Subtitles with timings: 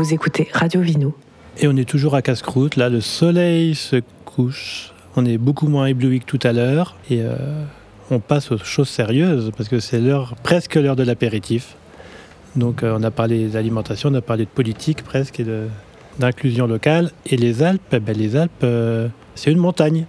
[0.00, 1.14] Vous écoutez Radio Vino.
[1.58, 2.76] Et on est toujours à Casse-Croûte.
[2.76, 4.94] Là, le soleil se couche.
[5.14, 6.96] On est beaucoup moins ébloui que tout à l'heure.
[7.10, 7.36] Et euh,
[8.10, 11.76] on passe aux choses sérieuses parce que c'est l'heure, presque l'heure de l'apéritif.
[12.56, 15.44] Donc, euh, on a parlé d'alimentation, on a parlé de politique presque et
[16.18, 17.10] d'inclusion locale.
[17.26, 20.06] Et les Alpes, ben, les Alpes, euh, c'est une montagne.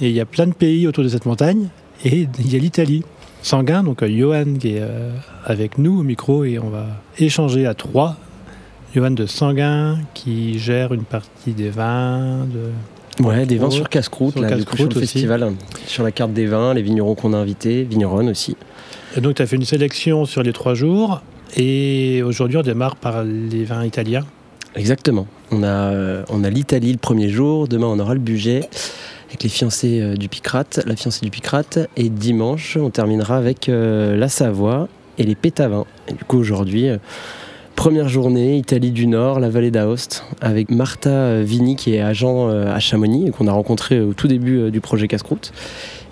[0.00, 1.66] Et il y a plein de pays autour de cette montagne.
[2.04, 3.02] Et il y a l'Italie.
[3.42, 4.82] Sanguin, donc Johan qui est
[5.44, 6.86] avec nous au micro et on va
[7.18, 8.16] échanger à trois.
[8.94, 12.46] Johan de Sanguin qui gère une partie des vins.
[12.46, 13.24] De...
[13.24, 15.52] Ouais, des vins sur casse-croûte, Sur là, sur le festival.
[15.86, 18.56] Sur la carte des vins, les vignerons qu'on a invités, vigneronnes aussi.
[19.16, 21.22] Et donc tu as fait une sélection sur les trois jours
[21.56, 24.24] et aujourd'hui on démarre par les vins italiens.
[24.74, 25.26] Exactement.
[25.50, 28.60] On a, euh, on a l'Italie le premier jour, demain on aura le budget
[29.28, 33.70] avec les fiancés euh, du Picrate, la fiancée du Picrate, et dimanche on terminera avec
[33.70, 35.86] euh, la Savoie et les Pétavins.
[36.08, 36.88] Et du coup aujourd'hui,
[37.76, 42.48] première journée, Italie du Nord, la vallée d'Aoste, avec Martha euh, Vini qui est agent
[42.48, 45.52] euh, à Chamonix et qu'on a rencontré au tout début euh, du projet Casse-Croûte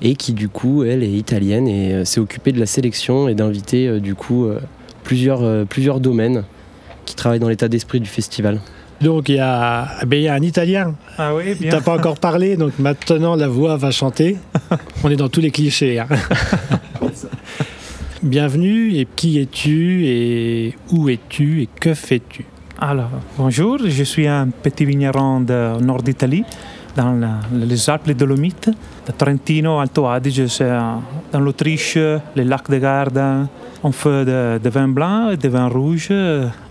[0.02, 4.00] et qui du coup elle est italienne et s'est occupée de la sélection et d'inviter
[4.00, 4.48] du coup
[5.04, 6.44] plusieurs, plusieurs domaines
[7.04, 8.60] qui travaillent dans l'état d'esprit du festival.
[9.02, 10.94] Donc il y a, ben, il y a un Italien.
[11.18, 11.72] Ah oui, Tu bien.
[11.72, 14.38] n'as pas encore parlé, donc maintenant la voix va chanter.
[15.04, 15.98] On est dans tous les clichés.
[15.98, 16.06] hein.
[18.22, 22.44] Bienvenue et qui es-tu et où es-tu et que fais-tu?
[22.78, 26.44] Alors, bonjour, je suis un petit vigneron de nord d'Italie,
[26.94, 28.68] dans la- les Alpes, les Dolomites,
[29.06, 30.68] de Trentino, Alto Adige, c'est
[31.32, 31.96] dans l'Autriche,
[32.36, 33.48] les lacs de Garda.
[33.82, 36.12] On fait de, de vin blanc et de vin rouge,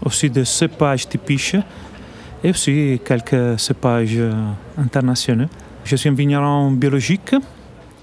[0.06, 1.56] aussi des cépages typiques
[2.44, 4.32] et aussi quelques cépages euh,
[4.78, 5.48] internationaux.
[5.84, 7.34] Je suis un vigneron biologique.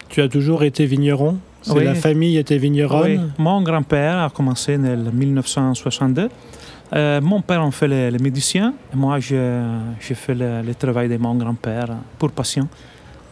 [0.08, 1.38] Tu as toujours été vigneron?
[1.66, 1.84] C'est Oui.
[1.84, 6.28] la famille était vigneronne Oui, mon grand-père a commencé en 1962.
[6.94, 11.08] Euh, mon père en fait les, les médecins et moi j'ai fait le, le travail
[11.08, 12.68] de mon grand-père pour passion.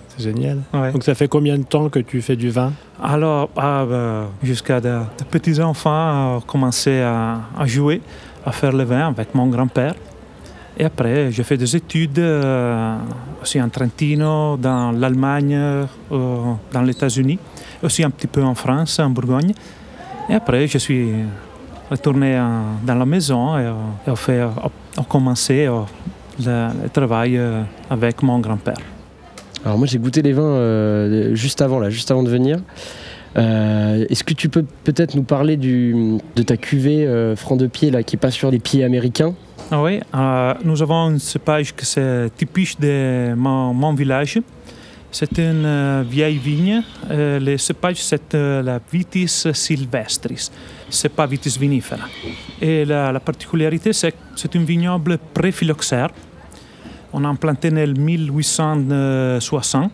[0.08, 0.58] C'est génial.
[0.72, 0.90] Ouais.
[0.92, 2.72] Donc ça fait combien de temps que tu fais du vin?
[3.02, 8.00] Alors, ah, bah, jusqu'à de, de petits enfants, j'ai commencé à, à jouer,
[8.44, 9.94] à faire le vin avec mon grand-père.
[10.76, 12.96] Et après, j'ai fait des études euh,
[13.40, 15.84] aussi en Trentino, dans l'Allemagne, euh,
[16.72, 17.38] dans les États-Unis,
[17.82, 19.52] aussi un petit peu en France, en Bourgogne.
[20.28, 21.10] Et après, je suis
[21.88, 22.40] retourné
[22.84, 23.70] dans la maison et,
[24.08, 24.46] euh,
[24.98, 25.68] et commencé
[26.44, 27.40] le, travail
[27.88, 28.78] avec mon grand-père.
[29.64, 32.58] Alors moi j'ai goûté les vins juste avant là, juste avant de venir.
[33.36, 38.16] Est-ce que tu peux peut-être nous parler de ta cuvée franc de pied là qui
[38.16, 39.34] passe sur les pieds américains?
[39.76, 44.38] Ah Oui, euh, nous avons un cépage que c'est typique de mon, village.
[45.10, 46.80] C'est une euh, vieille vigne.
[47.10, 50.52] Euh, le cépage, c'est euh, la Vitis sylvestris.
[50.88, 52.06] C'est pas Vitis vinifera.
[52.62, 56.10] Et la, la particularité, c'est que c'est un vignoble pré-phylloxère.
[57.12, 59.90] On a implanté en 1860.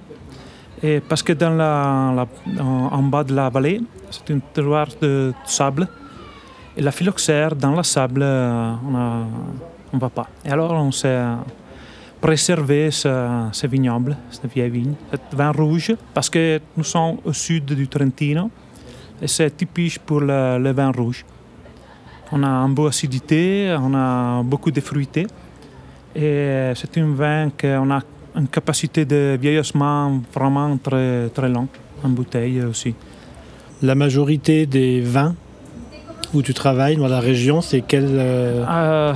[0.82, 2.26] Et parce que dans la,
[2.60, 3.80] en bas de la vallée,
[4.10, 5.88] c'est un terroir de sable.
[6.80, 8.72] Et la phylloxère, dans le sable, euh,
[9.92, 10.26] on ne va pas.
[10.46, 11.22] Et alors, on s'est
[12.18, 17.34] préservé ce, ce vignoble, cette vieille vigne, ce vin rouge, parce que nous sommes au
[17.34, 18.50] sud du Trentino
[19.20, 21.26] et c'est typique pour le, le vin rouge.
[22.32, 25.26] On a une bonne acidité, on a beaucoup de fruité
[26.16, 28.00] et c'est un vin qu'on a
[28.36, 32.94] une capacité de vieillissement vraiment très, très longue, en bouteille aussi.
[33.82, 35.34] La majorité des vins
[36.34, 39.12] où tu travailles dans la région, c'est quel euh, Euh,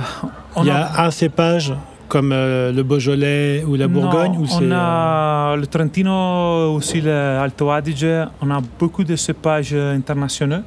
[0.57, 1.73] Il y a- a un cépage
[2.07, 7.69] comme euh, le Beaujolais ou la Bourgogne Non, ou on a le Trentino, aussi l'Alto
[7.71, 8.05] Adige.
[8.41, 10.61] On a beaucoup de cépages internationaux.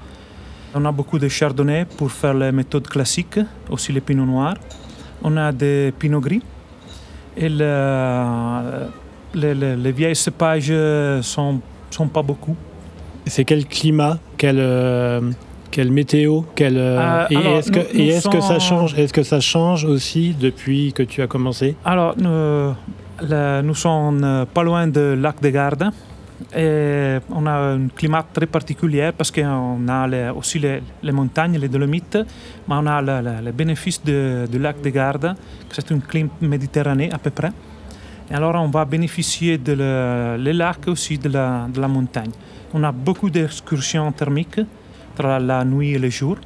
[0.74, 4.56] On a beaucoup de Chardonnay pour faire les méthodes classiques, aussi les Pinot Noirs.
[5.22, 6.42] On a des Pinot Gris.
[7.36, 8.88] Et le-
[9.34, 10.72] les, les- les vieilles cépages
[11.22, 11.60] sont,
[11.90, 12.56] sont pas beaucoup.
[13.26, 15.20] c'est quel climat, euh,
[15.70, 19.22] quelle météo, euh, et est-ce que nous- et nous est-ce que ça change Est-ce que
[19.22, 21.76] ça change aussi depuis que tu as commencé?
[21.84, 25.90] Alors, nous, sommes euh, pas loin du lac de Garda.
[26.56, 31.58] Et on a un climat très particulier parce qu'on a les- aussi les, les montagnes,
[31.58, 32.16] les Dolomites,
[32.68, 35.34] mais on a le, le- le bénéfice de- du lac de Garda,
[35.68, 37.50] que c'est un climat méditerranéen à peu près.
[38.30, 42.30] Et alors on va bénéficier de le, les lacs aussi de la, de la montagne.
[42.72, 44.60] On a beaucoup d'excursions thermiques
[45.18, 46.36] entre la nuit et le jour.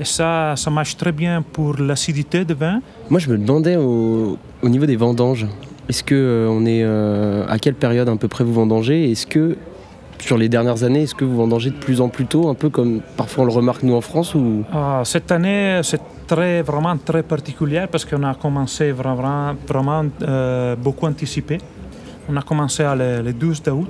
[0.00, 2.80] Et ça, ça marche très bien pour l'acidité du vin.
[3.10, 5.46] Moi je me demandais au, au niveau des vendanges,
[5.88, 9.10] est-ce que euh, on est euh, à quelle période à peu près vous vendangez?
[9.10, 9.56] Est-ce que
[10.18, 12.70] sur les dernières années, est-ce que vous vendangez de plus en plus tôt, un peu
[12.70, 14.62] comme parfois on le remarque nous en France ou...
[14.72, 20.76] Ah, cette année, c'est très, vraiment très particulier parce qu'on a commencé vraiment, vraiment euh,
[20.76, 21.58] beaucoup anticipé.
[22.28, 23.88] On a commencé à le, le 12 août.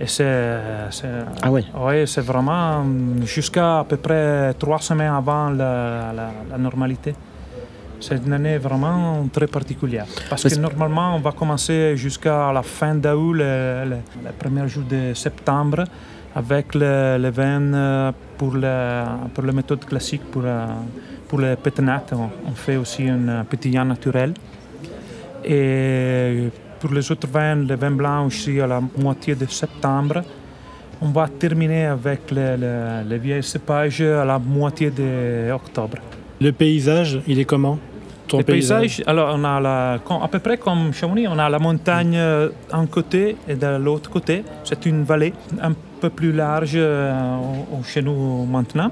[0.00, 0.56] Et c'est,
[1.42, 1.64] Ah ouais.
[1.76, 2.84] ouais, c'est vraiment
[3.24, 7.14] jusqu'à à peu près trois semaines avant la, la- la normalité.
[8.00, 10.06] C'est une année vraiment très particulière.
[10.30, 14.84] Parce que normalement, on va commencer jusqu'à la fin d'août, le, le, le premier jour
[14.88, 15.82] de septembre,
[16.32, 19.04] avec le, le vin euh, pour, le,
[19.34, 20.66] pour la méthode classique, pour, euh,
[21.26, 22.04] pour le pétnat.
[22.12, 24.32] On, on fait aussi un pétillant naturel.
[25.44, 30.22] Et pour les autres vins, le vin blanc aussi à la moitié de septembre.
[31.00, 35.98] On va terminer avec le, le, le vieil cépage à la moitié d'octobre.
[36.40, 37.78] Le paysage, il est comment
[38.26, 41.58] Ton Le paysage, alors on a la, à peu près comme Chamonix, on a la
[41.58, 44.44] montagne euh, d'un côté et de l'autre côté.
[44.64, 45.32] C'est une vallée
[45.62, 47.36] un peu plus large euh,
[47.84, 48.90] chez nous maintenant.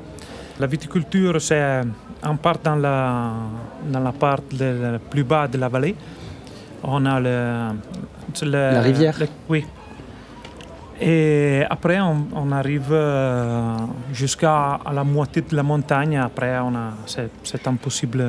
[0.59, 1.83] La viticulture, c'est
[2.25, 3.33] en part dans la,
[3.93, 4.41] dans la part
[5.11, 5.95] plus bas de la vallée.
[6.89, 7.31] On a le,
[8.47, 9.17] La rivière.
[9.19, 9.65] le- oui.
[11.01, 13.77] Et après, on, on arrive euh,
[14.13, 16.17] jusqu'à à la moitié de la montagne.
[16.17, 18.25] Après, on a, c'est, c'est impossible.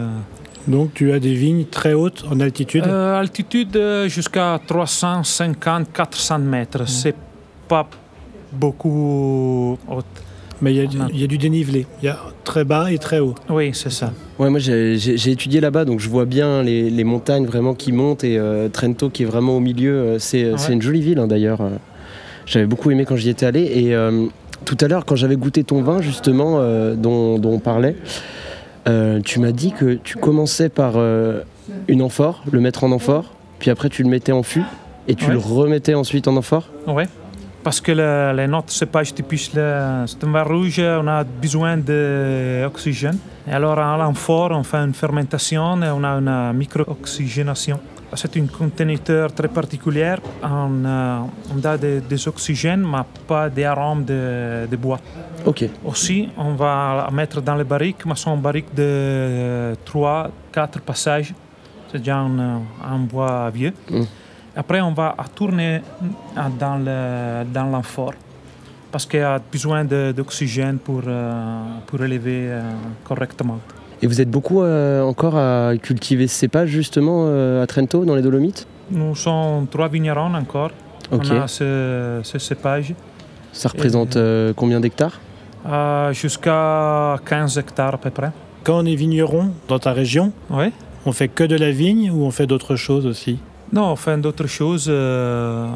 [0.68, 2.84] Donc tu as des vignes très hautes en altitude?
[2.86, 6.86] Euh, altitude euh, jusqu'à 350-400 mètres.
[6.90, 7.16] C'est
[7.70, 7.88] pas
[8.52, 10.06] beaucoup haute.
[10.62, 11.86] Mais il y, a, on a- il y a du dénivelé.
[12.02, 13.36] Il y a très bas et très haut.
[13.50, 14.12] Oui, c'est ça.
[14.40, 14.96] Ouais, moi j'ai
[15.32, 19.10] étudié là-bas, donc je vois bien les, les montagnes vraiment qui montent et euh, Trento
[19.10, 19.94] qui est vraiment au milieu.
[19.94, 20.58] euh, C'est Ouais.
[20.58, 21.62] c'est une jolie ville hein, d'ailleurs.
[21.62, 21.70] euh.
[22.46, 23.62] J'avais beaucoup aimé quand j'y étais allé.
[23.64, 24.26] Et euh,
[24.66, 27.96] tout à l'heure, quand j'avais goûté ton vin, justement, euh, dont, dont on parlait,
[28.88, 31.42] euh, tu m'as dit que tu commençais par euh,
[31.90, 34.64] une amphore, le mettre en amphore, puis après tu le mettais en fût
[35.10, 35.34] et tu Ouais.
[35.34, 36.70] le remettais ensuite en amphore?
[36.88, 37.04] Oui.
[37.68, 41.76] Parce que le, les notes cépage typiques, le- c'est un vin rouge, on a besoin
[41.76, 43.18] d'oxygène.
[43.46, 47.78] Et alors, à l'amphore, on fait une fermentation et on a une micro-oxygénation.
[48.14, 50.16] C'est un conteneur très particulier.
[50.42, 51.20] On, euh,
[51.54, 55.02] on a des, des oxygènes, mais pas des arômes de, de bois.
[55.46, 55.66] Ok.
[55.84, 61.34] Aussi, on va mettre dans les barriques, mais c'est un barrique de 3, 4 passages.
[61.92, 62.62] C'est déjà un,
[62.94, 63.74] un bois vieux.
[63.92, 64.04] Mm.
[64.58, 65.82] Après, on va tourner
[66.60, 68.14] dans le- dans l'amphore
[68.92, 72.62] parce qu'il y a besoin de- d'oxygène pour, euh, pour élever euh,
[73.04, 73.60] correctement.
[74.02, 78.16] Et vous êtes beaucoup euh, encore à cultiver ce cépage justement euh, à Trento, dans
[78.16, 78.68] les Dolomites?
[78.92, 80.72] Nous sommes trois vignerons encore.
[81.12, 82.94] On a ce, ce cépage
[83.54, 85.20] Ça représente euh, combien d'hectares?
[85.68, 88.32] euh, jusqu'à 15 hectares à peu près.
[88.64, 90.72] Quand on est vigneron dans ta région, Oui.
[91.06, 93.40] on fait que de la vigne ou on fait d'autres choses aussi?
[93.74, 94.88] Non, on fait d'autres choses.
[94.90, 95.68] euh,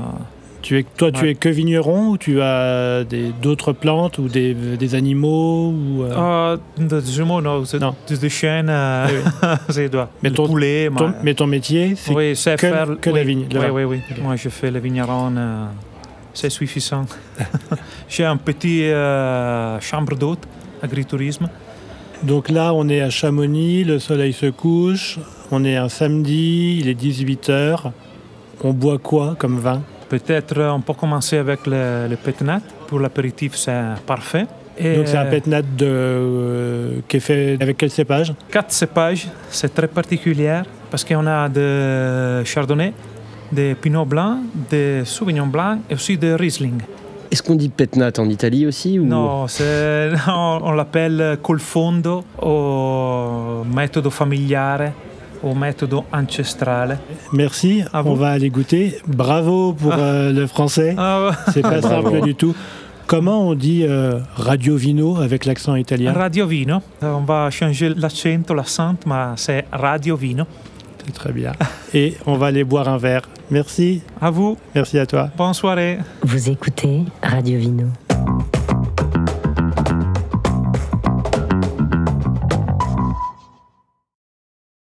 [0.61, 4.53] tu es, Toi, tu es que vigneron ou tu as des- d'autres plantes ou des,
[4.53, 7.63] des animaux ou, euh, Ah, de jumeaux, non.
[7.79, 7.95] Non.
[8.07, 9.07] des chiens, euh,
[9.69, 10.09] c'est toi.
[10.21, 13.23] Mais ton- poulet, ton- mais- mais ton métier, c'est oui, que- faire que oui, la
[13.23, 14.01] vigne, Oui, oui, oui.
[14.21, 15.33] Moi, je fais le vigneron.
[15.35, 15.65] euh,
[16.33, 17.05] c'est suffisant.
[18.07, 20.43] J'ai un petit euh, chambre d'hôte,
[20.81, 21.49] agritourisme.
[22.23, 25.17] Donc là, on est à Chamonix, le soleil se couche,
[25.51, 27.91] on est un samedi, il est 18h.
[28.63, 29.81] On boit quoi comme vin?
[30.09, 32.61] Peut-être euh, on peut commencer avec le, le pétnat.
[32.87, 34.45] Pour l'apéritif, c'est parfait.
[34.77, 38.33] Et Donc c'est un euh, pétnat de, euh, qui est fait avec quel cépage?
[38.49, 42.93] Quatre cépages, c'est très particulier parce qu'on a de chardonnay,
[43.51, 44.37] des pinot blanc,
[44.69, 46.81] des sauvignon blanc et aussi des riesling.
[47.29, 49.05] Est-ce qu'on dit petnat en Italie aussi ou...
[49.05, 49.45] Non,
[50.27, 54.91] on, on l'appelle col fondo o metodo familiare
[55.43, 56.99] o metodo ancestrale.
[57.33, 58.15] Merci, À on vous.
[58.15, 58.97] va aller goûter.
[59.07, 62.55] Bravo pour euh, le français, Ah, c'est pas simple du tout.
[63.07, 66.13] Comment on dit euh, Radio Vino avec l'accent italien?
[66.13, 66.79] Radio Vino.
[67.01, 70.45] On va changer l'accent, l'accent, mais c'est Radio Vino.
[71.05, 71.51] C'est très bien.
[71.93, 73.23] Et on va aller boire un verre.
[73.49, 75.29] Merci, À vous, merci à toi.
[75.37, 75.97] bonne soirée.
[76.23, 77.87] Vous écoutez Radio Vino.